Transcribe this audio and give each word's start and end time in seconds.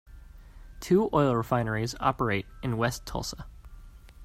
Two 0.79 1.11
oil 1.13 1.35
refineries 1.35 1.93
operate 1.99 2.47
in 2.63 2.77
West 2.77 3.05
Tulsa. 3.05 3.45